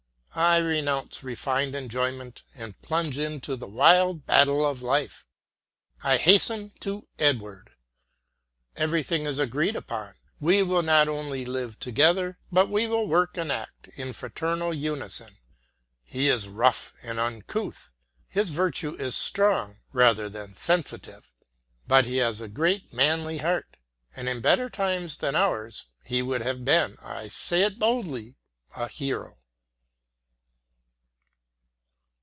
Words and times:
I 0.33 0.59
renounce 0.59 1.23
refined 1.25 1.75
enjoyment 1.75 2.43
and 2.55 2.81
plunge 2.81 3.19
into 3.19 3.57
the 3.57 3.67
wild 3.67 4.25
battle 4.25 4.65
of 4.65 4.81
life. 4.81 5.25
I 6.05 6.15
hasten 6.15 6.71
to 6.79 7.05
Edward. 7.19 7.71
Everything 8.77 9.25
is 9.25 9.39
agreed 9.39 9.75
upon. 9.75 10.15
We 10.39 10.63
will 10.63 10.83
not 10.83 11.09
only 11.09 11.43
live 11.43 11.77
together, 11.79 12.39
but 12.49 12.69
we 12.69 12.87
will 12.87 13.09
work 13.09 13.35
and 13.35 13.51
act 13.51 13.89
in 13.97 14.13
fraternal 14.13 14.73
unison. 14.73 15.35
He 16.01 16.29
is 16.29 16.47
rough 16.47 16.93
and 17.03 17.19
uncouth, 17.19 17.91
his 18.29 18.51
virtue 18.51 18.95
is 18.95 19.17
strong 19.17 19.79
rather 19.91 20.29
than 20.29 20.53
sensitive. 20.53 21.29
But 21.89 22.05
he 22.05 22.17
has 22.17 22.39
a 22.39 22.47
great 22.47 22.93
manly 22.93 23.39
heart, 23.39 23.75
and 24.15 24.29
in 24.29 24.39
better 24.39 24.69
times 24.69 25.17
than 25.17 25.35
ours 25.35 25.87
he 26.05 26.21
would 26.21 26.39
have 26.41 26.63
been, 26.63 26.95
I 27.01 27.27
say 27.27 27.63
it 27.63 27.77
boldly, 27.77 28.37
a 28.77 28.87
hero. 28.87 29.37